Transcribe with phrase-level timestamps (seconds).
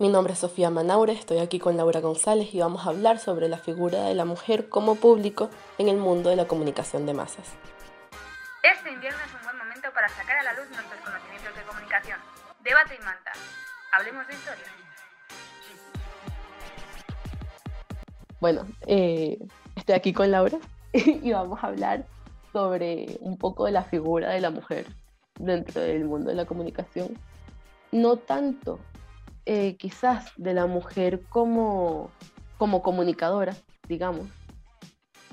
[0.00, 3.50] Mi nombre es Sofía Manaure, estoy aquí con Laura González y vamos a hablar sobre
[3.50, 7.46] la figura de la mujer como público en el mundo de la comunicación de masas.
[8.62, 12.18] Este invierno es un buen momento para sacar a la luz nuestros conocimientos de comunicación.
[12.64, 13.32] Debate y manta.
[13.92, 14.64] Hablemos de historia.
[18.40, 19.36] Bueno, eh,
[19.76, 20.56] estoy aquí con Laura
[20.94, 22.06] y vamos a hablar
[22.54, 24.86] sobre un poco de la figura de la mujer
[25.38, 27.18] dentro del mundo de la comunicación.
[27.92, 28.80] No tanto
[29.52, 32.12] eh, quizás de la mujer como,
[32.56, 33.56] como comunicadora,
[33.88, 34.28] digamos,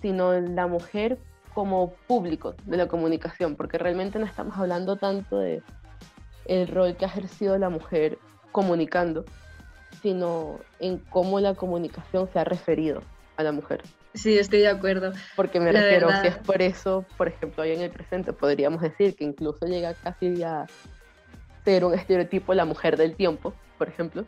[0.01, 1.19] sino la mujer
[1.53, 5.61] como público de la comunicación, porque realmente no estamos hablando tanto de
[6.45, 8.17] el rol que ha ejercido la mujer
[8.51, 9.23] comunicando,
[10.01, 13.03] sino en cómo la comunicación se ha referido
[13.35, 13.83] a la mujer.
[14.15, 15.11] Sí, estoy de acuerdo.
[15.35, 19.15] Porque me refiero, si es por eso, por ejemplo, hoy en el presente podríamos decir
[19.15, 20.65] que incluso llega casi a
[21.63, 24.25] ser un estereotipo la mujer del tiempo, por ejemplo.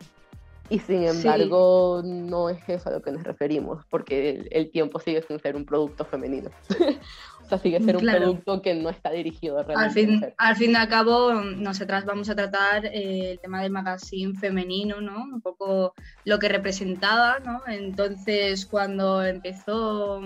[0.70, 5.20] Y sin embargo, no es eso a lo que nos referimos, porque el, tiempo sigue
[5.22, 6.50] sin ser un producto femenino.
[7.42, 9.84] o sea, sigue siendo un producto que no está dirigido realmente.
[9.84, 13.72] Al fin, al fin y al cabo, nosotras vamos a tratar eh, el tema del
[13.72, 15.24] magazine femenino, ¿no?
[15.24, 15.92] Un poco
[16.24, 17.62] lo que representaba, ¿no?
[17.66, 20.20] Entonces, cuando empezó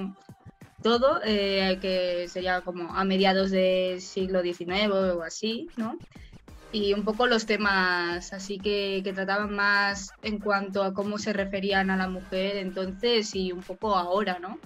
[0.83, 5.97] todo, eh, que sería como a mediados del siglo XIX o así, ¿no?
[6.75, 11.33] Y un poco los temas así que, que, trataban más en cuanto a cómo se
[11.33, 14.59] referían a la mujer entonces y un poco ahora, ¿no?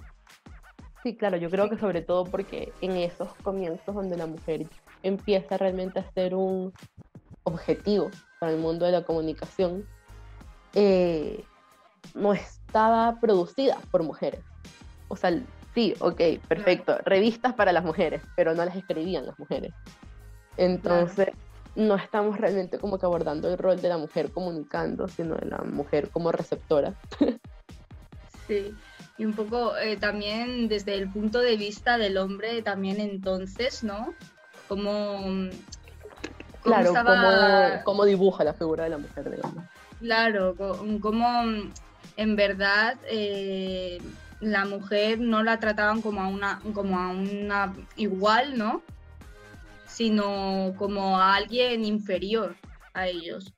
[1.02, 4.66] Sí, claro, yo creo que sobre todo porque en esos comienzos donde la mujer
[5.02, 6.72] empieza realmente a ser un
[7.44, 9.84] objetivo para el mundo de la comunicación,
[10.74, 11.44] eh,
[12.14, 14.40] no estaba producida por mujeres.
[15.08, 15.38] O sea,
[15.74, 19.74] sí, ok, perfecto, revistas para las mujeres, pero no las escribían las mujeres.
[20.56, 21.28] Entonces,
[21.78, 25.58] no estamos realmente como que abordando el rol de la mujer comunicando, sino de la
[25.58, 26.94] mujer como receptora.
[28.48, 28.74] Sí,
[29.16, 34.14] y un poco eh, también desde el punto de vista del hombre también entonces, ¿no?
[34.66, 35.50] Como...
[36.62, 36.94] claro,
[37.84, 39.64] cómo, dibuja la figura de la mujer, digamos.
[40.00, 40.56] Claro,
[41.00, 41.26] como
[42.16, 44.00] en verdad eh,
[44.40, 48.82] la mujer no la trataban como a una, como a una igual, ¿no?
[49.98, 52.54] Sino como a alguien inferior
[52.94, 53.52] a ellos.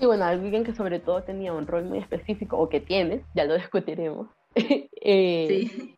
[0.00, 3.44] Y bueno, alguien que sobre todo tenía un rol muy específico, o que tiene, ya
[3.44, 5.96] lo discutiremos, eh, sí.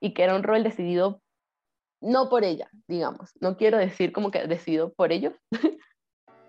[0.00, 1.20] y que era un rol decidido
[2.00, 5.34] no por ella, digamos, no quiero decir como que decidido por ellos,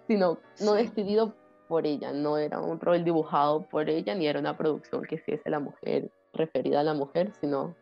[0.08, 1.35] sino no decidido
[1.68, 5.50] por ella, no era un rol dibujado por ella, ni era una producción que hiciese
[5.50, 7.75] la mujer, referida a la mujer, sino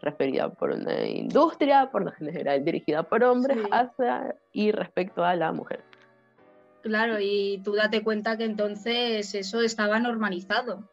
[0.00, 5.52] referida por una industria, por lo general dirigida por hombres, hacia y respecto a la
[5.52, 5.82] mujer.
[6.82, 10.88] Claro, y tú date cuenta que entonces eso estaba normalizado.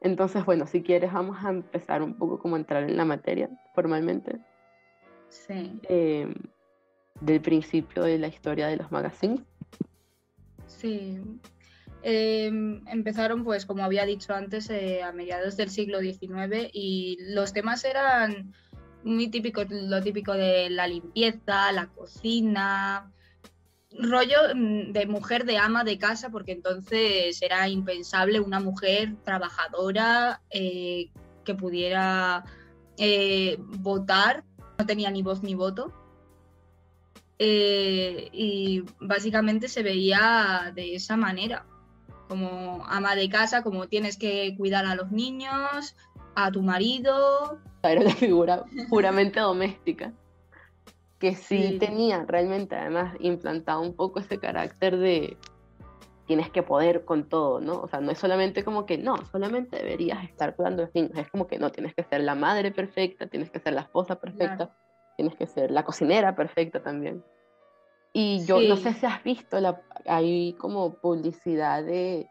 [0.00, 4.40] Entonces, bueno, si quieres vamos a empezar un poco como entrar en la materia formalmente.
[5.28, 5.80] Sí.
[5.88, 6.34] Em,
[7.20, 9.40] del principio de la historia de los magazines.
[10.66, 11.20] Sí,
[12.02, 17.52] Em, empezaron, pues, como había dicho antes, eh, a mediados del siglo XIX y los
[17.52, 18.52] temas eran
[19.04, 23.12] muy típicos, lo típico de la limpieza, la cocina,
[23.98, 30.42] rollo mm, de mujer de ama de casa, porque entonces era impensable una mujer trabajadora
[30.50, 31.10] eh,
[31.44, 32.44] que pudiera
[32.98, 34.44] eh, votar,
[34.78, 35.92] no tenía ni voz ni voto.
[37.38, 41.66] y básicamente se veía de esa manera
[42.28, 45.96] como ama de casa, como tienes que cuidar a los niños,
[46.34, 47.58] a tu marido.
[47.82, 50.12] Era una figura puramente doméstica,
[51.18, 55.36] que sí, tenía realmente además implantado un poco ese carácter de
[56.26, 57.80] tienes que poder con todo, ¿no?
[57.80, 61.12] O sea, no es solamente como que no, solamente deberías estar cuidando a los niños,
[61.16, 64.20] es como que no, tienes que ser la madre perfecta, tienes que ser la esposa
[64.20, 64.74] perfecta,
[65.16, 67.22] tienes que ser la cocinera perfecta también.
[68.12, 72.28] Y yo no sé si has visto, la, hay como publicidad de,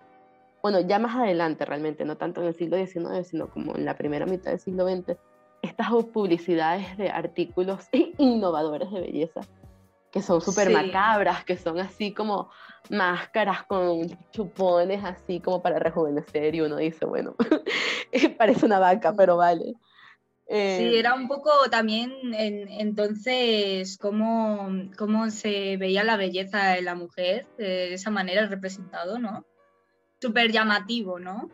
[0.62, 3.98] bueno, ya más adelante realmente, no tanto en el siglo XIX, sino como en la
[3.98, 5.18] primera mitad del siglo XX,
[5.62, 7.88] estas publicidades de artículos
[8.18, 9.42] innovadores de belleza,
[10.12, 12.50] que son súper macabras, que son así como
[12.90, 17.36] máscaras con chupones así como para rejuvenecer y uno dice, bueno,
[18.38, 19.76] parece una vaca, pero vale.
[20.52, 26.94] Sí, eh, era un poco también entonces cómo, cómo, se veía la belleza de la
[26.94, 29.46] mujer, de esa manera representado, ¿no?
[30.20, 31.50] Súper llamativo, ¿no?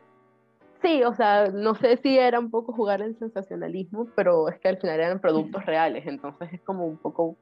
[0.81, 4.69] Sí, o sea, no sé si era un poco jugar el sensacionalismo, pero es que
[4.69, 7.37] al final eran productos reales, entonces es como un poco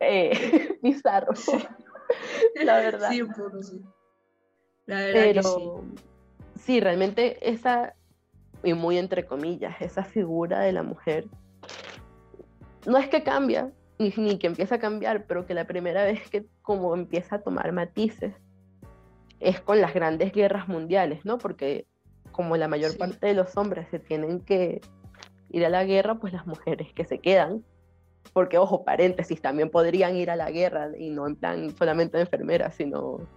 [0.00, 0.30] eh,
[0.82, 1.34] bizarro,
[2.64, 3.10] la verdad.
[3.10, 3.80] Sí, un poco, sí.
[4.86, 6.62] La verdad Pero, que sí.
[6.64, 7.95] sí, realmente esa,
[8.66, 11.28] y muy entre comillas, esa figura de la mujer,
[12.84, 16.28] no es que cambia, ni, ni que empieza a cambiar, pero que la primera vez
[16.28, 18.34] que como empieza a tomar matices
[19.38, 21.38] es con las grandes guerras mundiales, ¿no?
[21.38, 21.86] Porque
[22.32, 24.80] como la mayor parte de los hombres se tienen que
[25.50, 27.64] ir a la guerra, pues las mujeres que se quedan,
[28.32, 32.24] porque ojo, paréntesis, también podrían ir a la guerra y no en plan solamente de
[32.24, 33.28] enfermeras, sino, o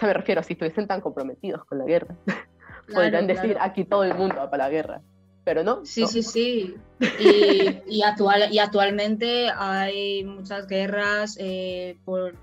[0.00, 2.16] sea, me refiero, si estuviesen tan comprometidos con la guerra,
[2.92, 5.02] podrían decir, aquí todo el mundo va para la guerra,
[5.44, 5.84] pero no.
[5.84, 6.74] Sí, sí, sí.
[7.20, 12.34] Y, y, actual, y actualmente hay muchas guerras eh, por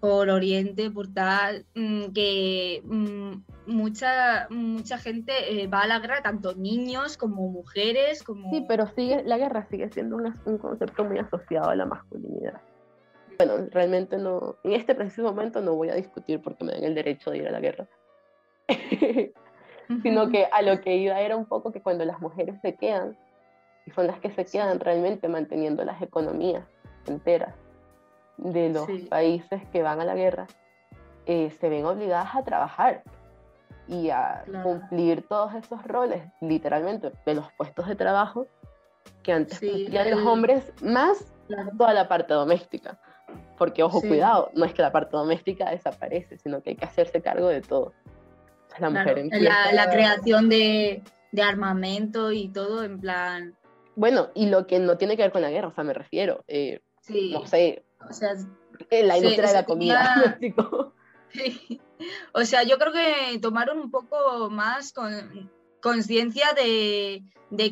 [0.00, 3.32] por Oriente, por tal, mm, que mm,
[3.66, 8.50] mucha, mucha gente eh, va a la guerra, tanto niños como mujeres, como...
[8.50, 12.60] Sí, pero sigue, la guerra sigue siendo un concepto muy asociado a la masculinidad.
[13.38, 16.94] Bueno, realmente no, en este preciso momento no voy a discutir porque me dan el
[16.94, 17.88] derecho de ir a la guerra,
[20.02, 23.16] sino que a lo que iba era un poco que cuando las mujeres se quedan,
[23.86, 26.64] y son las que se quedan realmente manteniendo las economías
[27.06, 27.54] enteras,
[28.36, 30.46] de los países que van a la guerra
[31.28, 33.02] eh, se ven obligadas a trabajar
[33.86, 38.46] y a cumplir todos esos roles, literalmente, de los puestos de trabajo
[39.22, 41.30] que antes cumplían los hombres, más
[41.76, 42.98] toda la parte doméstica.
[43.58, 47.20] Porque, ojo, cuidado, no es que la parte doméstica desaparece, sino que hay que hacerse
[47.20, 47.92] cargo de todo.
[48.80, 51.02] La, mujer la, la, creación de,
[51.32, 53.56] de armamento y todo, en plan.
[53.96, 56.44] Bueno, y lo que no tiene que ver con la guerra, o sea, me refiero,
[56.46, 58.34] eh, no sé, o sea,
[58.90, 60.38] en la industria de la comida.
[62.32, 65.50] O sea, yo creo que tomaron un poco más con
[65.82, 67.24] conciencia de,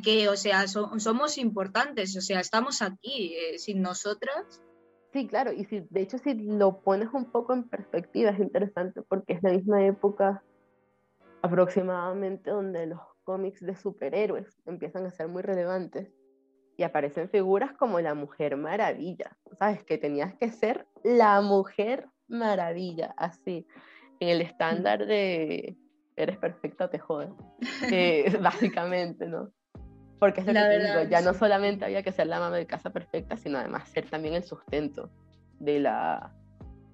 [0.02, 4.60] que, o sea, somos importantes, o sea, estamos aquí eh, sin nosotras.
[5.12, 9.00] Sí, claro, y si, de hecho si lo pones un poco en perspectiva es interesante
[9.02, 10.42] porque es la misma época
[11.42, 16.12] aproximadamente donde los cómics de superhéroes empiezan a ser muy relevantes
[16.76, 19.82] y aparecen figuras como la Mujer Maravilla, ¿sabes?
[19.84, 23.66] Que tenías que ser la Mujer Maravilla, así,
[24.20, 25.76] en el estándar de
[26.16, 27.30] eres perfecta, te jodes,
[27.90, 29.50] eh, básicamente, ¿no?
[30.18, 32.66] Porque es lo que te digo, ya no solamente había que ser la mamá de
[32.66, 35.10] casa perfecta, sino además ser también el sustento
[35.58, 36.32] de la,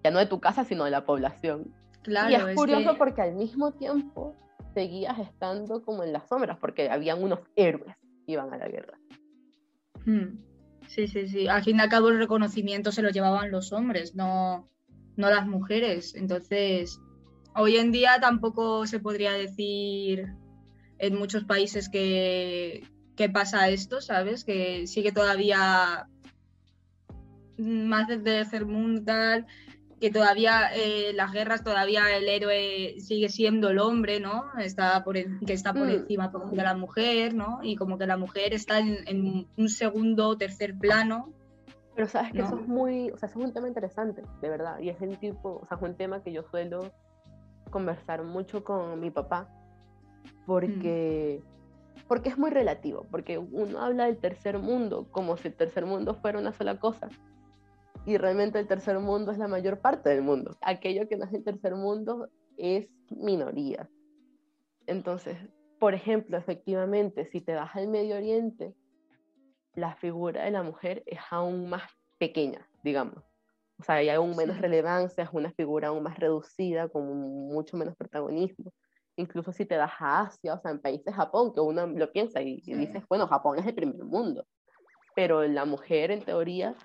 [0.02, 1.72] ya no de tu casa, sino de la población.
[2.02, 4.36] Claro, y es, curioso porque al mismo tiempo
[4.74, 7.94] seguías estando como en las sombras, porque habían unos héroes
[8.26, 8.98] que iban a la guerra.
[10.04, 10.38] Hmm.
[10.88, 11.48] Sí, sí, sí.
[11.48, 14.68] Al fin y al cabo el reconocimiento se lo llevaban los hombres, no,
[15.16, 16.14] no las mujeres.
[16.14, 17.00] Entonces,
[17.54, 20.26] hoy en día tampoco se podría decir
[20.98, 22.84] en muchos países que,
[23.16, 24.44] que pasa esto, ¿sabes?
[24.44, 26.08] Que sigue todavía
[27.58, 29.46] más desde el tercer mundo tal,
[30.02, 34.46] que todavía eh, las guerras, todavía el héroe sigue siendo el hombre, ¿no?
[34.58, 35.90] Está por, que está por mm.
[35.90, 37.60] encima de la mujer, ¿no?
[37.62, 41.32] Y como que la mujer está en, un segundo o tercer plano.
[41.94, 44.80] Pero sabes que eso es muy, o sea, eso es un tema interesante, de verdad,
[44.80, 46.90] y es el tipo, o sea, es un tema que yo suelo
[47.70, 49.48] conversar mucho con mi papá,
[50.46, 52.08] porque, mm.
[52.08, 56.14] porque es muy relativo, porque uno habla del tercer mundo como si el tercer mundo
[56.16, 57.08] fuera una sola cosa,
[58.04, 60.56] y realmente el tercer mundo es la mayor parte del mundo.
[60.60, 63.88] Aquello que no es el tercer mundo es minoría.
[64.86, 65.36] Entonces,
[65.78, 68.74] por ejemplo, efectivamente, si te vas al Medio Oriente,
[69.74, 71.82] la figura de la mujer es aún más
[72.18, 73.22] pequeña, digamos.
[73.78, 77.04] O sea, hay aún menos relevancia, es una figura aún más reducida, con
[77.48, 78.72] mucho menos protagonismo.
[79.16, 82.40] Incluso si te vas a Asia, o sea, en países Japón, que uno lo piensa
[82.42, 84.46] y, y dices, bueno, Japón es el primer mundo.
[85.14, 86.76] Pero la mujer, en teoría,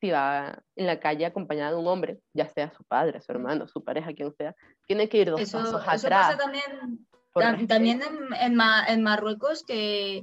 [0.00, 3.68] si va en la calle acompañada de un hombre, ya sea su padre, su hermano,
[3.68, 4.54] su pareja, quien sea,
[4.86, 5.96] tiene que ir dos pasos atrás.
[5.96, 8.00] Eso pasa también, también
[8.40, 10.22] en, en, Marruecos que,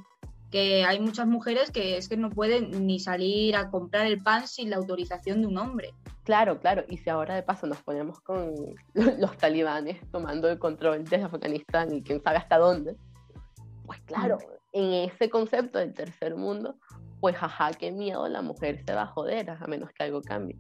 [0.52, 4.48] que, hay muchas mujeres que es que no pueden ni salir a comprar el pan
[4.48, 5.94] sin la autorización de un hombre.
[6.24, 8.54] Claro, claro, y si ahora de paso nos ponemos con
[8.94, 12.98] los talibanes tomando el control desde Afganistán y quién sabe hasta dónde,
[13.86, 14.58] pues claro, mm.
[14.74, 16.76] en ese concepto del tercer mundo,
[17.20, 20.58] pues jaja, qué miedo, la mujer se va a joder a menos que algo cambie.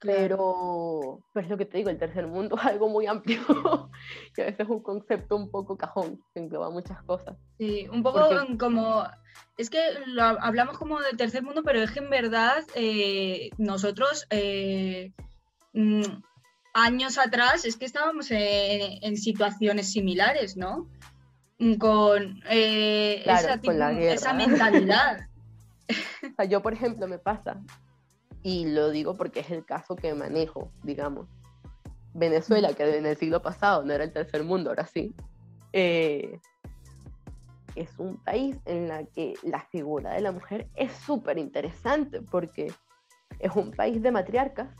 [0.00, 3.40] Pero, pues lo que te digo, el tercer mundo es algo muy amplio
[4.36, 7.36] y a veces es un concepto un poco cajón que engloba muchas cosas.
[7.58, 9.04] Sí, un poco como,
[9.56, 14.26] es que lo hablamos como del tercer mundo, pero es que en verdad eh, nosotros
[14.28, 15.12] eh,
[15.72, 16.02] mm,
[16.74, 20.90] años atrás es que estábamos en, situaciones similares, ¿no?
[21.78, 25.26] Con, eh, esa, esa mentalidad.
[26.48, 27.60] Yo, por ejemplo, me pasa,
[28.42, 31.28] y lo digo porque es el caso que manejo, digamos.
[32.14, 35.14] Venezuela, que en el siglo pasado no era el tercer mundo, ahora sí,
[35.72, 36.38] eh,
[37.74, 42.72] es un país en la que la figura de la mujer es súper interesante porque
[43.38, 44.74] es un país de matriarcas,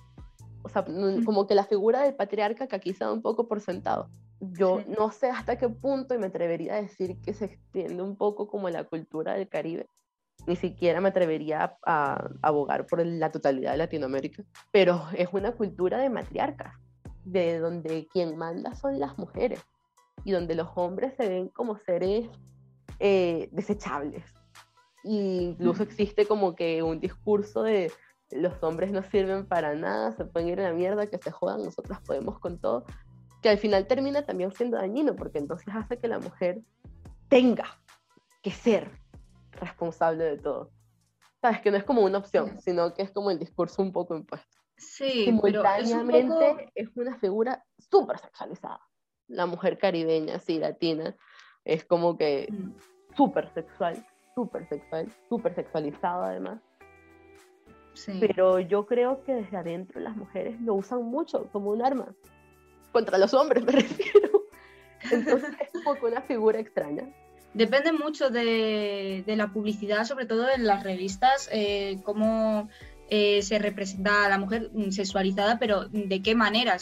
[0.62, 0.84] o sea,
[1.24, 4.08] como que la figura del patriarca que aquí se da un poco por sentado.
[4.40, 8.16] Yo no sé hasta qué punto, y me atrevería a decir que se extiende un
[8.16, 9.88] poco como la cultura del Caribe,
[10.46, 15.98] ni siquiera me atrevería a, abogar por la totalidad de Latinoamérica, pero es una cultura
[15.98, 16.74] de matriarcas,
[17.24, 19.64] de donde quien manda son las mujeres
[20.24, 22.28] y donde los hombres se ven como seres
[22.98, 24.24] eh, desechables.
[25.04, 27.92] Y incluso existe como que un discurso de
[28.32, 31.62] los hombres no sirven para nada, se pueden ir a la mierda, que se jodan,
[31.62, 32.84] nosotras podemos con todo,
[33.40, 36.60] que al final termina también siendo dañino, porque entonces hace que la mujer
[37.28, 37.78] tenga
[38.42, 38.90] que ser
[39.56, 40.70] responsable de todo.
[41.40, 44.16] Sabes que no es como una opción, sino que es como el discurso un poco
[44.16, 44.56] impuesto.
[44.76, 48.80] Sí, simultáneamente es, una figura súper sexualizada.
[49.28, 51.16] La mujer caribeña, sí, latina,
[51.64, 53.16] es como que mm.
[53.16, 56.60] súper sexual, súper sexual, súper sexualizada además.
[57.94, 58.18] Sí.
[58.20, 62.14] Pero yo creo que desde adentro las mujeres lo usan mucho como un arma.
[62.92, 64.42] Contra los hombres me refiero.
[65.10, 67.08] Entonces es un poco una figura extraña.
[67.56, 72.68] Depende mucho de, de la publicidad, sobre todo en las revistas, eh, cómo
[73.08, 76.76] eh, se representa a la mujer sexualizada, pero de qué manera,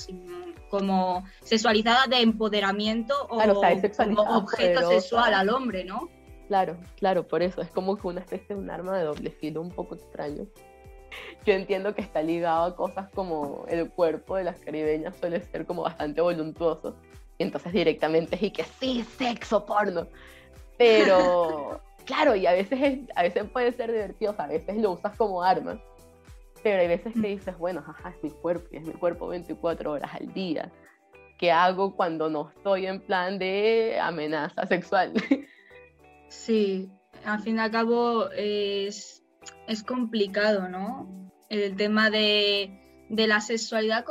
[0.71, 3.41] como sexualizada de empoderamiento o,
[3.97, 6.09] como objeto sexual al hombre, ¿no?
[6.49, 9.61] Claro, claro, por eso es como que una especie de un arma de doble filo
[9.61, 10.45] un poco extraño.
[11.47, 15.67] Yo entiendo que está ligado a cosas como el cuerpo de las caribeñas suele ser
[15.67, 16.97] como bastante voluntuoso.
[17.39, 20.09] Y entonces directamente es y que sí, sexo, porno.
[20.79, 25.43] Pero, claro, y a veces, a veces puede ser divertido, a veces lo usas como
[25.43, 25.81] arma,
[26.63, 29.93] pero hay veces que dices, bueno, jaja, es mi cuerpo, y es mi cuerpo 24
[29.93, 30.71] horas al día.
[31.39, 35.13] ¿Qué hago cuando no estoy en plan de amenaza sexual?
[36.29, 36.91] Sí,
[37.25, 39.23] al fin y al cabo es,
[39.69, 41.31] es complicado, ¿no?
[41.49, 44.05] El tema de, de la sexualidad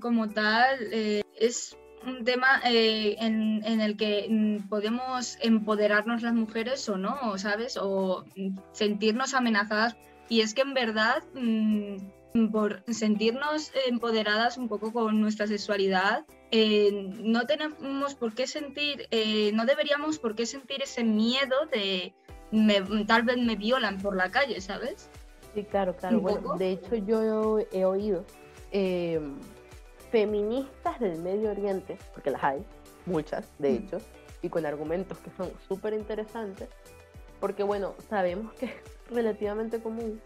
[0.00, 6.88] como tal eh, es un tema eh, en, el que mm, podemos empoderarnos las mujeres
[6.88, 7.76] o no, ¿sabes?
[7.76, 8.24] O
[8.72, 9.96] sentirnos amenazadas.
[10.28, 17.10] Y es que en verdad, mm, por sentirnos empoderadas un poco con nuestra sexualidad, eh,
[17.20, 22.14] no tenemos por qué sentir, eh, no deberíamos por qué sentir ese miedo de
[23.06, 25.10] tal vez me violan por la calle, ¿sabes?
[25.54, 26.20] Sí, claro, claro.
[26.20, 28.24] Bueno, de hecho yo he oído
[30.10, 32.64] feministas del Medio Oriente, porque las hay,
[33.06, 33.74] muchas de mm.
[33.74, 33.98] hecho,
[34.42, 36.68] y con argumentos que son súper interesantes,
[37.40, 38.72] porque bueno, sabemos que es
[39.10, 40.20] relativamente común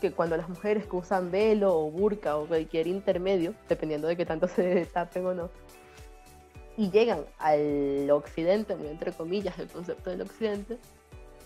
[0.00, 4.24] que cuando las mujeres que usan velo o burka o cualquier intermedio, dependiendo de qué
[4.24, 5.50] tanto se tapen o no,
[6.76, 10.78] y llegan al occidente, muy entre comillas el concepto del occidente,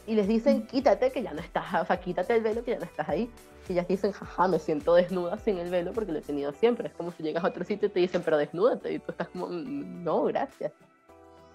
[0.06, 2.78] y les dicen quítate que ya no estás, o sea, quítate el velo que ya
[2.78, 3.30] no estás ahí,
[3.68, 6.88] y ellas dicen, jaja, me siento desnuda sin el velo porque lo he tenido siempre.
[6.88, 8.92] Es como si llegas a otro sitio y te dicen, pero desnúdate.
[8.92, 10.72] Y tú estás como, mm, no, gracias.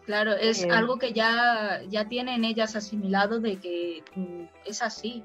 [0.06, 5.24] Claro, es eh, algo que ya, ya tienen ellas asimilado de que mm, es así.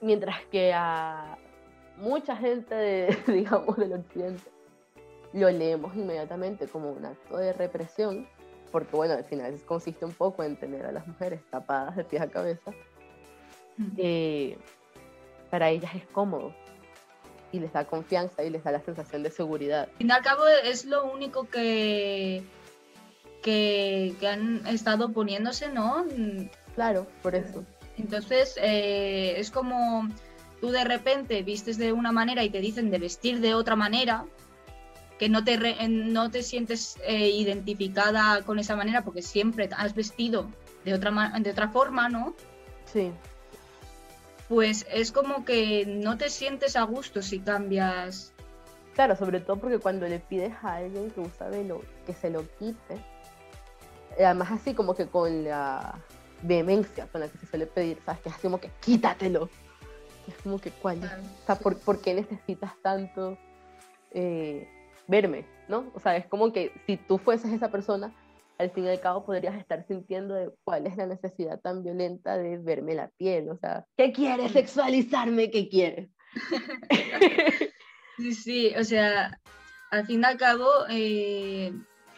[0.00, 1.36] Mientras que a
[1.98, 4.50] mucha gente, de, digamos, del occidente,
[5.34, 8.26] lo leemos inmediatamente como un acto de represión,
[8.70, 12.22] porque bueno, al final consiste un poco en tener a las mujeres tapadas de pies
[12.22, 12.72] a cabeza.
[13.96, 14.58] Eh,
[15.50, 16.52] para ellas es cómodo
[17.52, 19.88] y les da confianza y les da la sensación de seguridad.
[19.88, 22.42] Al fin y al cabo es lo único que,
[23.42, 26.04] que, han estado poniéndose, ¿no?
[26.74, 27.64] Claro, por eso.
[27.96, 30.08] Entonces eh, es como
[30.60, 34.24] tú de repente vistes de una manera y te dicen de vestir de otra manera,
[35.18, 35.58] que no te,
[35.88, 40.48] no te sientes eh, identificada con esa manera porque siempre has vestido
[40.84, 42.34] de otra, de otra forma, ¿no?
[42.84, 43.12] Sí
[44.48, 48.32] pues es como que no te sientes a gusto si cambias.
[48.94, 52.42] Claro, sobre todo porque cuando le pides a alguien que usa velo que se lo
[52.58, 52.94] quite,
[54.16, 55.98] eh, además así como que con la
[56.42, 58.22] vehemencia con la que se suele pedir, ¿sabes?
[58.22, 59.50] Que es como que quítatelo.
[60.26, 60.98] Es como que, ¿cuál?
[60.98, 63.38] O sea, ¿por, qué necesitas tanto
[64.10, 64.68] eh,
[65.08, 65.44] verme?
[65.66, 65.90] ¿No?
[65.94, 68.14] O sea, es como que si tú fueses esa persona,
[68.58, 72.58] al fin y al cabo podrías estar sintiendo cuál es la necesidad tan violenta de
[72.58, 74.52] verme la piel, o sea, ¿qué quieres?
[74.52, 75.50] ¿Sexualizarme?
[75.50, 76.10] ¿Qué quieres?
[78.18, 79.40] sí, sí, o sea,
[79.90, 81.72] al fin y al cabo, eh,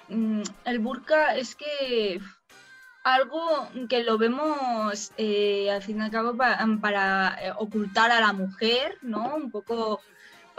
[0.08, 2.20] mm, el burka es que
[3.04, 8.98] algo que lo vemos eh, al fin y al cabo para, ocultar a la mujer,
[9.02, 9.36] ¿no?
[9.36, 10.00] Un poco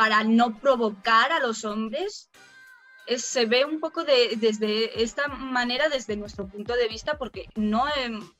[0.02, 2.28] para no provocar a los hombres,
[3.18, 7.84] se ve un poco de, desde esta manera, desde nuestro punto de vista, porque no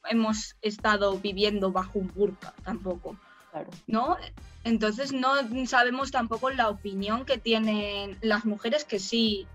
[0.10, 3.16] hemos estado viviendo bajo un burka tampoco.
[3.86, 4.18] ¿No?
[4.64, 5.36] Entonces no
[5.68, 9.48] sabemos tampoco la opinión que tienen las mujeres que sí,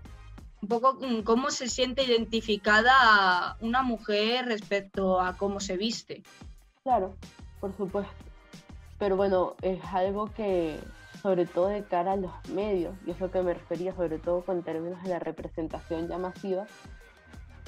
[0.61, 6.23] un poco cómo se siente identificada una mujer respecto a cómo se viste.
[6.83, 7.17] Claro,
[7.59, 8.13] por supuesto.
[8.97, 10.79] Pero bueno, es algo que
[11.21, 14.43] sobre todo de cara a los medios, y es lo que me refería sobre todo
[14.43, 16.65] con términos de la representación ya masiva,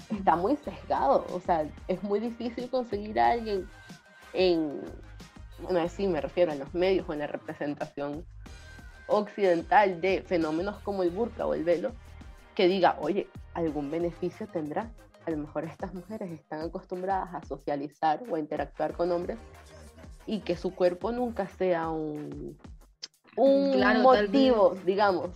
[0.10, 1.25] está muy sesgado.
[1.34, 3.68] O sea, es muy difícil conseguir a alguien
[4.34, 4.82] en,
[5.62, 8.25] bueno, así me refiero en los medios o en la representación
[9.08, 11.91] occidental de fenómenos como el burka o el velo,
[12.56, 14.91] que diga, oye, algún beneficio tendrá.
[15.25, 19.38] A lo mejor estas mujeres están acostumbradas a socializar o a interactuar con hombres
[20.25, 22.58] y que su cuerpo nunca sea un,
[23.36, 25.29] un motivo, digamos.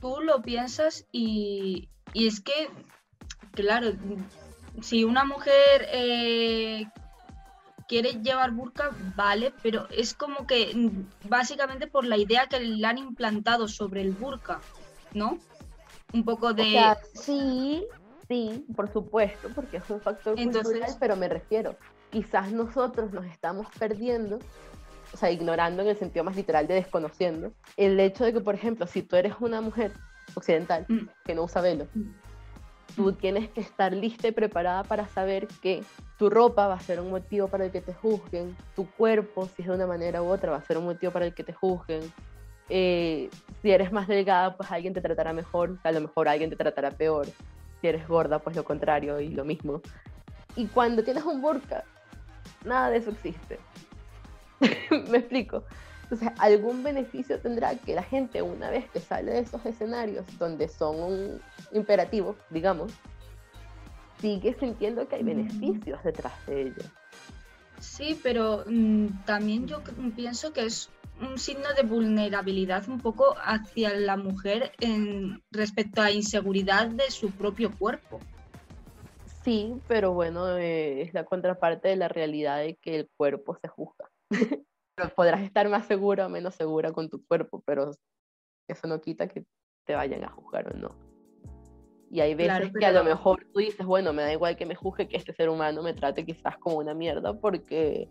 [0.00, 2.70] Tú lo piensas y, y, es que,
[3.52, 3.92] claro,
[4.80, 6.86] si una mujer eh,
[7.86, 10.72] quiere llevar burka, vale, pero es como que
[11.28, 14.60] básicamente por la idea que le han implantado sobre el burka,
[15.12, 15.38] ¿no?
[16.12, 16.96] Un poco de...
[17.14, 17.84] sí,
[18.28, 21.76] sí, por supuesto, porque es un factor cultural, pero me refiero,
[22.10, 24.38] quizás nosotros nos estamos perdiendo
[25.12, 28.54] o sea, ignorando en el sentido más literal de desconociendo, el hecho de que, por
[28.54, 29.92] ejemplo, si tú eres una mujer
[30.34, 31.08] occidental mm.
[31.24, 32.10] que no usa velo, mm.
[32.96, 35.82] tú tienes que estar lista y preparada para saber que
[36.18, 39.62] tu ropa va a ser un motivo para el que te juzguen, tu cuerpo, si
[39.62, 41.52] es de una manera u otra, va a ser un motivo para el que te
[41.52, 42.12] juzguen.
[42.68, 43.30] Eh,
[43.62, 46.90] si eres más delgada, pues alguien te tratará mejor, a lo mejor alguien te tratará
[46.90, 47.26] peor.
[47.80, 49.80] Si eres gorda, pues lo contrario y lo mismo.
[50.56, 51.84] Y cuando tienes un burka,
[52.64, 53.58] nada de eso existe.
[55.10, 55.64] ¿Me explico?
[56.02, 60.68] Entonces, algún beneficio tendrá que la gente, una vez que sale de esos escenarios donde
[60.68, 61.40] son un
[61.72, 62.92] imperativo, digamos,
[64.20, 66.82] sigue sintiendo que hay beneficios detrás de ello.
[67.78, 69.82] Sí, pero mm, también yo
[70.14, 76.10] pienso que es un signo de vulnerabilidad un poco hacia la mujer en, respecto a
[76.10, 78.20] inseguridad de su propio cuerpo.
[79.44, 83.68] Sí, pero bueno, eh, es la contraparte de la realidad de que el cuerpo se
[83.68, 84.09] juzga.
[85.16, 87.92] Podrás estar más segura o menos segura con tu cuerpo, pero
[88.68, 89.44] eso no quita que
[89.86, 90.88] te vayan a juzgar o no.
[92.10, 94.74] Y hay veces que a lo mejor tú dices, bueno, me da igual que me
[94.74, 98.08] juzgue que este ser humano me trate quizás como una mierda porque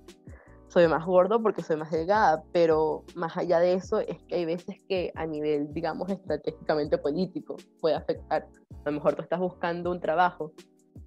[0.70, 4.46] soy más gordo, porque soy más delgada, pero más allá de eso es que hay
[4.46, 8.48] veces que a nivel, digamos, estratégicamente político puede afectar.
[8.86, 10.54] A lo mejor tú estás buscando un trabajo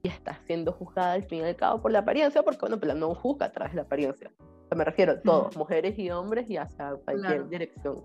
[0.02, 2.94] y estás siendo juzgada al fin y al cabo por la apariencia, porque bueno, pero
[2.94, 4.30] no juzga a través de la apariencia
[4.74, 8.04] me refiero a todos, mujeres y hombres y hacia cualquier dirección.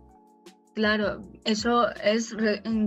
[0.73, 2.35] Claro, eso es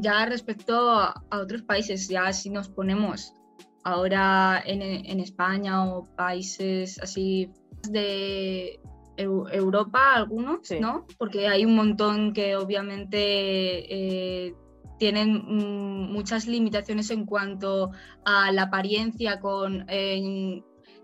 [0.01, 3.35] ya respecto a, otros países, ya si nos ponemos
[3.83, 7.51] ahora en, en España o países así
[7.89, 8.81] de
[9.17, 11.07] Europa, algunos, ¿no?
[11.19, 14.55] Porque hay un montón que obviamente eh,
[14.99, 17.91] tienen mm, muchas limitaciones en cuanto
[18.25, 19.87] a la apariencia con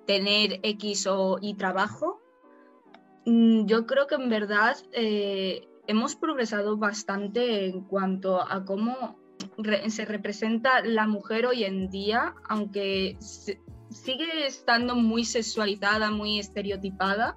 [0.07, 2.21] tener X o Y trabajo,
[3.27, 9.19] yo creo que en verdad eh, hemos progresado bastante en cuanto a cómo
[9.89, 13.19] se representa la mujer hoy en día, aunque
[13.91, 17.37] sigue estando muy sexualizada, muy estereotipada.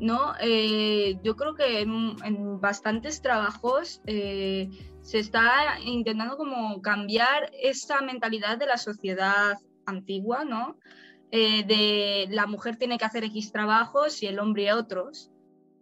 [0.00, 0.34] ¿no?
[0.40, 4.68] Eh, yo creo que en, bastantes trabajos eh,
[5.02, 10.76] se está intentando como cambiar esa mentalidad de la sociedad antigua, ¿no?
[11.30, 15.30] Eh, de la mujer tiene que hacer X trabajos y el hombre otros.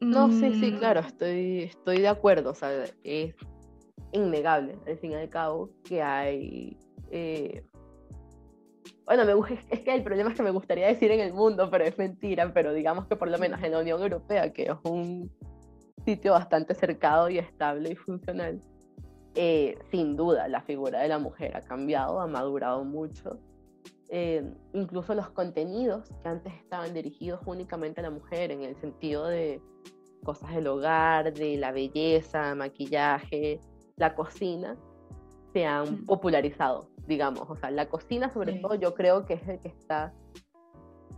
[0.00, 0.78] No, sí, sí, mm.
[0.78, 3.34] claro, estoy, estoy de acuerdo, o sea, es
[4.12, 6.76] innegable, al fin y al cabo, que hay...
[7.10, 7.64] Eh,
[9.06, 11.84] bueno, me, es que el problema es que me gustaría decir en el mundo, pero
[11.84, 15.30] es mentira, pero digamos que por lo menos en la Unión Europea, que es un
[16.04, 18.60] sitio bastante cercado y estable y funcional,
[19.34, 23.38] eh, sin duda la figura de la mujer ha cambiado, ha madurado mucho
[24.08, 29.26] eh, incluso los contenidos que antes estaban dirigidos únicamente a la mujer en el sentido
[29.26, 29.60] de
[30.22, 33.60] cosas del hogar, de la belleza, maquillaje,
[33.96, 34.76] la cocina,
[35.52, 36.06] se han mm.
[36.06, 37.50] popularizado, digamos.
[37.50, 40.12] O sea, la cocina sobre todo yo creo que es el que está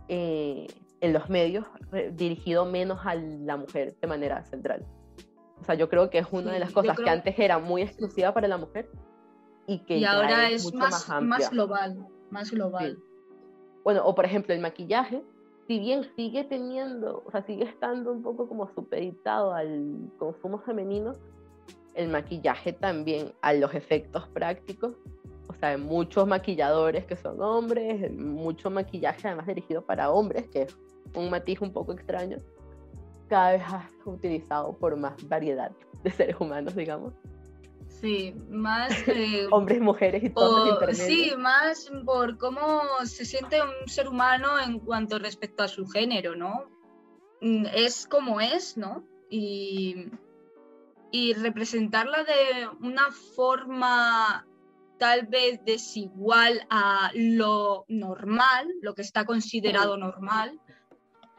[0.07, 0.67] eh,
[1.01, 1.65] en los medios
[2.13, 4.85] dirigido menos a la mujer de manera central.
[5.61, 8.33] O sea, yo creo que es una de las cosas que antes era muy exclusiva
[8.33, 8.89] para la mujer
[9.67, 12.97] y que ahora es, más, más global más global.
[13.83, 15.23] Bueno, o por ejemplo el maquillaje,
[15.67, 21.13] si bien sigue teniendo, o sea, sigue estando un poco como supeditado al consumo femenino,
[21.93, 24.95] el maquillaje también a los efectos prácticos,
[25.47, 30.77] o sea, muchos maquilladores que son hombres, mucho maquillaje además dirigido para hombres, que es
[31.15, 32.37] un matiz un poco extraño,
[33.27, 35.71] cada vez ha utilizado por más variedad
[36.03, 37.13] de seres humanos, digamos.
[38.01, 38.89] Sí, más...
[39.07, 44.59] Eh, Hombres, mujeres y todos los Sí, más por cómo se siente un ser humano
[44.59, 46.65] en cuanto respecto a su género, ¿no?
[47.41, 49.03] Mm, es como es, ¿no?
[49.29, 50.07] Y,
[51.11, 54.45] y representarla de una forma
[54.97, 60.59] tal vez desigual a lo normal, lo que está considerado normal,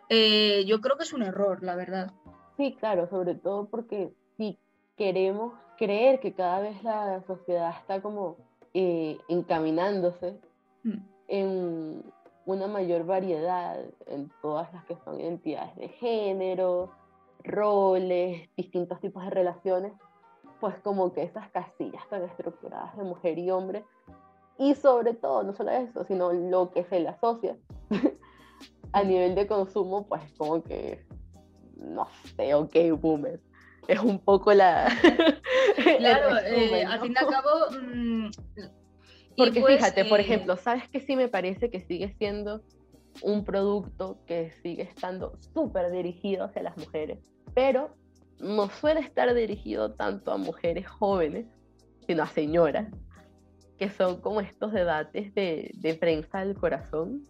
[0.08, 2.12] eh, yo creo que es un error, la verdad.
[2.56, 4.58] Sí, claro, sobre todo porque si
[4.96, 8.36] queremos creer que cada vez la sociedad está como
[8.74, 10.38] eh, encaminándose
[10.82, 10.98] mm.
[11.28, 12.04] en
[12.44, 16.90] una mayor variedad en todas las que son identidades de género,
[17.44, 19.92] roles, distintos tipos de relaciones,
[20.60, 23.82] pues como que esas casillas tan estructuradas de mujer y hombre,
[24.58, 27.56] y sobre todo, no solo eso, sino lo que se le asocia
[28.92, 31.06] a nivel de consumo, pues como que,
[31.76, 33.40] no sé, ok, boomer
[33.88, 34.88] es un poco la...
[35.98, 37.50] claro, eh, al fin y al cabo...
[37.70, 38.30] Mm,
[39.36, 42.62] Porque pues, fíjate, por eh, ejemplo, ¿sabes qué sí me parece que sigue siendo
[43.22, 47.18] un producto que sigue estando súper dirigido hacia las mujeres?
[47.54, 47.96] Pero
[48.38, 51.46] no suele estar dirigido tanto a mujeres jóvenes,
[52.06, 52.88] sino a señoras,
[53.78, 57.26] que son como estos debates de, de prensa del corazón,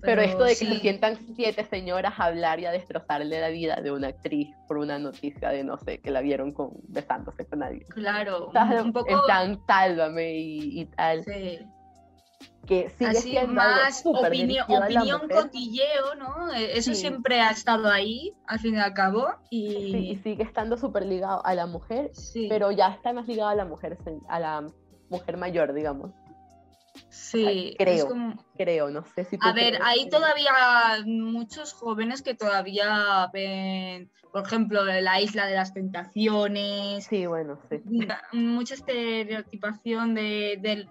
[0.00, 3.76] pero, esto de que se sientan siete señoras a hablar y a destrozarle la vida
[3.76, 7.60] de una actriz por una noticia de no sé, que la vieron con, besándose con
[7.60, 7.84] nadie.
[7.90, 8.50] Claro,
[8.84, 9.10] un poco.
[9.10, 11.24] En sálvame y, tal.
[11.24, 11.58] Sí.
[12.66, 16.52] Que sigue Así siendo más opinión, opinión cotilleo, ¿no?
[16.52, 19.26] E, eso siempre ha estado ahí, al fin y al cabo.
[19.48, 22.12] Y, sí, y sigue estando súper ligado a la mujer,
[22.48, 24.66] pero ya está más ligado a la mujer, a la
[25.08, 26.10] mujer mayor, digamos.
[27.08, 28.08] Sí, creo,
[28.56, 29.38] creo, no sé si...
[29.40, 30.52] a ver, hay todavía
[31.04, 37.04] muchos jóvenes que todavía ven, por ejemplo, la isla de las tentaciones.
[37.06, 37.82] Sí, bueno, sí.
[38.32, 40.88] Mucha estereotipación de,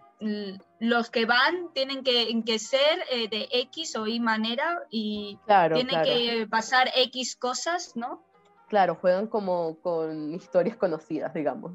[0.80, 5.40] los que van tienen que, que ser eh, de X o Y manera y
[5.74, 8.24] tienen que pasar X cosas, ¿no?
[8.68, 11.74] Claro, juegan como con historias conocidas, digamos.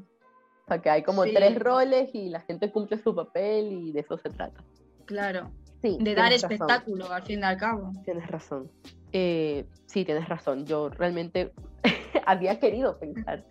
[0.63, 3.99] O sea, que hay como tres roles y la gente cumple su papel y de
[3.99, 4.63] eso se trata.
[5.05, 5.51] Claro.
[5.81, 7.91] Sí, de dar espectáculo, al fin y al cabo.
[8.05, 8.71] Tienes razón.
[9.11, 10.65] Eh, sí, tienes razón.
[10.65, 11.51] Yo realmente
[12.25, 13.43] había querido pensar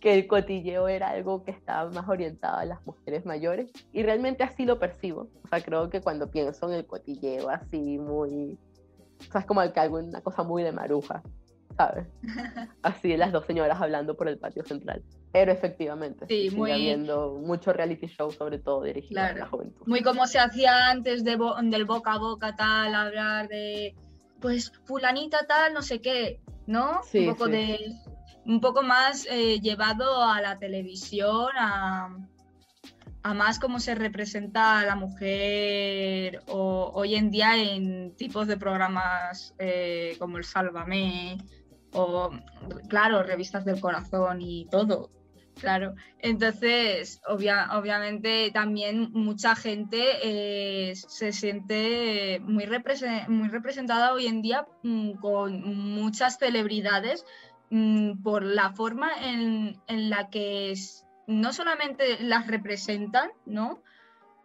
[0.00, 4.44] que el cotilleo era algo que estaba más orientado a las mujeres mayores y realmente
[4.44, 5.30] así lo percibo.
[5.42, 8.58] O sea, creo que cuando pienso en el cotilleo así muy...
[9.20, 11.22] O sea, es como que alguna cosa muy de maruja.
[11.76, 12.06] ¿sabes?
[12.82, 15.02] Así las dos señoras hablando por el patio central.
[15.34, 16.70] Pero efectivamente, sí, muy...
[16.70, 19.84] habiendo mucho reality show, sobre todo dirigido a la juventud.
[19.84, 23.96] Muy como se hacía antes de del boca a boca, tal, hablar de,
[24.40, 27.00] pues, fulanita tal, no sé qué, ¿no?
[27.12, 27.80] un poco de
[28.46, 32.16] un poco más eh, llevado a la televisión, a,
[33.24, 39.52] a más cómo se representa a la mujer hoy en día en tipos de programas
[39.58, 41.38] eh, como el Sálvame,
[41.92, 42.30] o,
[42.88, 45.10] claro, revistas del corazón y todo.
[45.60, 52.66] Claro, entonces obviamente también mucha gente eh, se siente muy,
[53.28, 55.62] muy representada hoy en día mm, con
[55.94, 57.24] muchas celebridades
[57.70, 60.74] mm, por la forma en, la que
[61.28, 63.80] no solamente las representan, ¿no?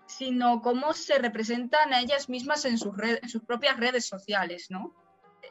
[0.05, 4.93] sino cómo se representan a ellas mismas en sus, en sus propias redes sociales, ¿no?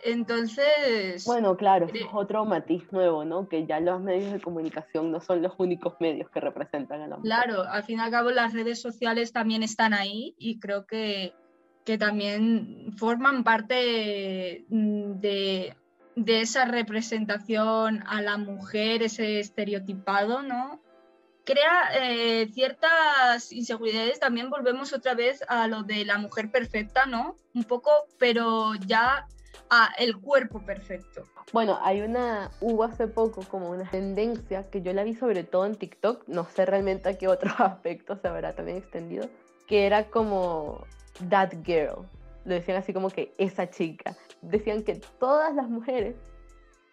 [0.05, 1.25] Entonces...
[1.25, 3.49] Bueno, claro, es otro matiz nuevo, ¿no?
[3.49, 7.17] Que ya los medios de comunicación no son los únicos medios que representan a la
[7.17, 7.25] mujer.
[7.25, 11.35] Claro, al fin y al cabo las redes sociales también están ahí y creo que,
[11.85, 15.77] que también forman parte mm, de,
[16.17, 20.81] de esa representación a la mujer, ese estereotipado, ¿no?
[21.49, 24.21] crea eh, ciertas inseguridades.
[24.21, 27.37] También volvemos otra vez a lo de la mujer perfecta, ¿no?
[27.55, 29.27] Un poco, pero ya
[29.71, 31.25] a el cuerpo perfecto.
[31.53, 35.67] Bueno, hay una, hubo hace poco como una tendencia que yo la vi sobre todo
[35.67, 39.29] en TikTok, no sé realmente a qué otros aspectos se habrá también extendido,
[39.67, 40.85] que era como
[41.29, 42.07] that girl,
[42.45, 44.17] lo decían así como que esa chica.
[44.41, 46.17] Decían que todas las mujeres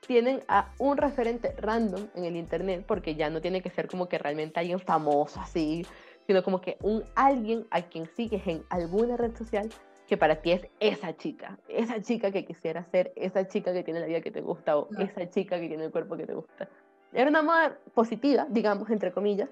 [0.05, 4.07] tienen a un referente random en el internet, porque ya no tiene que ser como
[4.07, 5.85] que realmente alguien famoso así,
[6.27, 9.69] sino como que un alguien a quien sigues en alguna red social
[10.07, 13.99] que para ti es esa chica, esa chica que quisiera ser, esa chica que tiene
[13.99, 16.69] la vida que te gusta o esa chica que tiene el cuerpo que te gusta.
[17.11, 19.49] Era una moda positiva, digamos, entre comillas,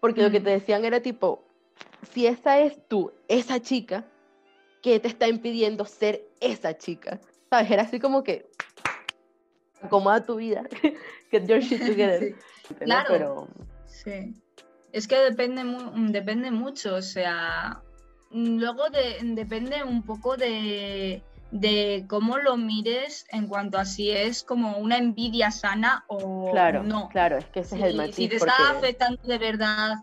[0.00, 1.44] porque lo que te decían era tipo,
[2.12, 4.04] si esa es tú, esa chica,
[4.82, 7.20] ¿qué te está impidiendo ser esa chica?
[7.50, 7.70] ¿Sabes?
[7.70, 8.48] Era así como que
[9.82, 10.64] acomoda tu vida,
[11.30, 12.34] get your shit together.
[12.78, 13.08] Claro.
[13.08, 13.48] Pero...
[13.86, 14.34] Sí.
[14.92, 15.62] Es que depende,
[16.10, 17.82] depende mucho, o sea,
[18.30, 24.78] luego depende un poco de, de, cómo lo mires en cuanto a si es como
[24.78, 27.08] una envidia sana o claro, no.
[27.08, 28.16] Claro, es que ese es el matiz.
[28.16, 29.94] Si te está afectando de verdad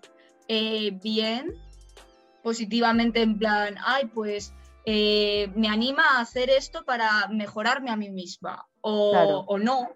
[0.48, 1.54] eh, bien,
[2.42, 4.54] positivamente en plan, ay, pues
[4.86, 9.90] eh, me anima a hacer esto para mejorarme a mí misma o, o no,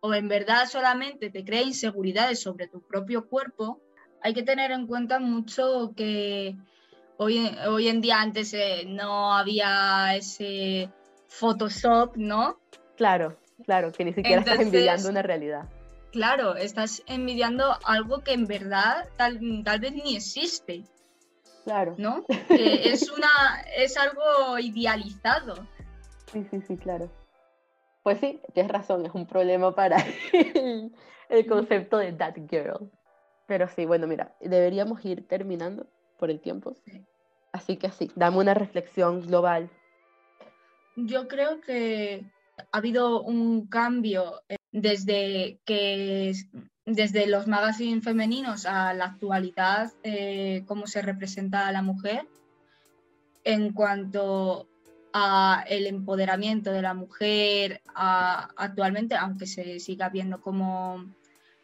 [0.00, 3.80] o en verdad solamente te crea inseguridades sobre tu propio cuerpo,
[4.22, 6.56] hay que tener en cuenta mucho que
[7.20, 10.90] hoy, hoy en día antes eh, no había ese
[11.28, 12.58] Photoshop, ¿no?
[12.96, 15.68] Claro, claro, que ni siquiera estás envidiando una realidad.
[16.12, 20.84] Claro, estás envidiando algo que en verdad tal, tal vez ni existe.
[21.64, 21.94] Claro.
[21.98, 22.24] ¿No?
[22.48, 23.28] es, una,
[23.76, 25.54] es algo idealizado.
[26.32, 27.10] Sí, sí, sí, claro.
[28.02, 29.98] Pues sí, tienes razón, es un problema para
[30.32, 32.90] el, concepto de that girl.
[33.46, 35.86] Pero sí, bueno, mira, deberíamos ir terminando
[36.20, 36.76] por el tiempo.
[37.50, 39.70] Así que sí, dame una reflexión global.
[40.94, 42.24] Yo creo que
[42.70, 46.32] ha habido un cambio eh, desde que
[46.86, 52.26] desde los magazines femeninos a la actualidad, eh, cómo se representa a la mujer
[53.44, 54.68] en cuanto
[55.12, 61.04] a el empoderamiento de la mujer actualmente, aunque se siga viendo como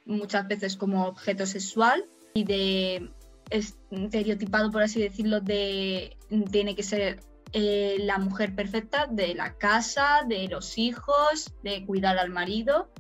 [0.04, 3.10] muchas veces como objeto sexual y de
[3.50, 6.16] estereotipado, por así decirlo, de
[6.50, 7.20] tiene que ser
[7.52, 12.90] eh, la mujer perfecta de la casa, de los hijos, de cuidar al marido.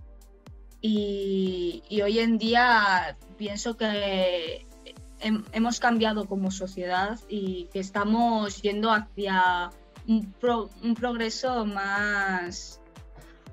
[0.80, 4.66] Y, hoy en día pienso que
[5.20, 9.70] hemos cambiado como sociedad y que estamos yendo hacia
[10.06, 10.32] un,
[10.94, 12.80] progreso más,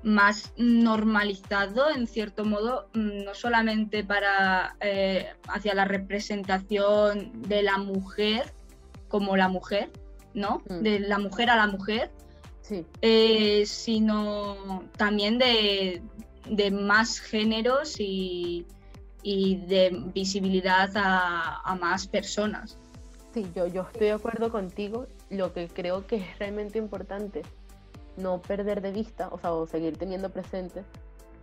[0.04, 7.78] más normalizado, en cierto modo, mm, no solamente para eh, hacia la representación de la
[7.78, 8.52] mujer
[9.08, 9.90] como la mujer,
[10.34, 10.62] ¿no?
[10.68, 10.80] Mm.
[10.82, 12.10] De la mujer a la mujer,
[13.00, 16.02] eh, sino también de,
[16.70, 18.66] más géneros y,
[19.22, 22.78] de visibilidad a, a, más personas.
[23.32, 27.42] Sí, yo, yo estoy de acuerdo contigo lo que creo que es realmente importante,
[28.16, 30.84] no perder de vista, o sea, o seguir teniendo presente,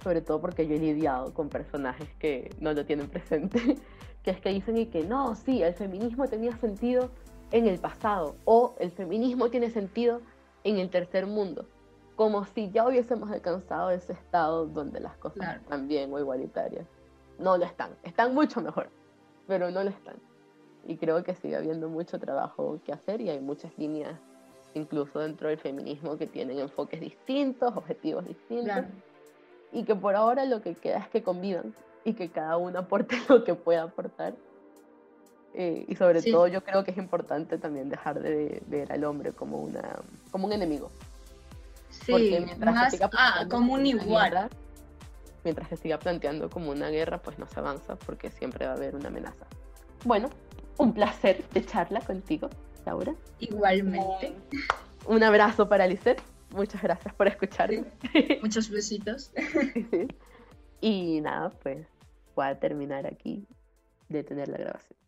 [0.04, 3.60] sobre todo porque yo he lidiado con personajes que no lo tienen presente,
[4.24, 7.10] que es que dicen y que no, sí, el feminismo tenía sentido
[7.52, 10.22] en el pasado, o el feminismo tiene sentido
[10.64, 11.66] en el tercer mundo,
[12.16, 16.86] como si ya hubiésemos alcanzado ese estado donde las cosas están bien o igualitarias.
[17.40, 18.90] No lo están, están mucho mejor,
[19.48, 20.16] pero no lo están
[20.86, 24.20] y creo que sigue habiendo mucho trabajo que hacer y hay muchas líneas,
[24.74, 28.86] incluso dentro del feminismo, que tienen enfoques distintos, objetivos distintos,
[29.72, 33.16] y que por ahora lo que queda es que convivan y que cada uno aporte
[33.30, 34.36] lo que pueda aportar.
[35.54, 39.34] Eh, y sobre todo yo creo que es importante también dejar de ver al hombre
[39.34, 40.00] como, una,
[40.32, 40.90] como un enemigo.
[41.90, 44.50] Sí, más ah, como un igual.
[45.44, 48.76] mientras se siga planteando como una guerra, pues no se avanza porque siempre va a
[48.76, 49.46] haber una amenaza.
[50.06, 50.30] Bueno,
[50.78, 52.50] un placer de charla contigo,
[52.86, 53.15] Laura.
[53.39, 54.34] Igualmente.
[55.08, 56.22] Un, abrazo para Lisette.
[56.52, 57.86] Muchas gracias por escucharme.
[58.41, 59.32] Muchos besitos.
[60.82, 61.88] Y nada, pues
[62.36, 63.48] voy a terminar aquí
[64.10, 65.01] de tener la grabación.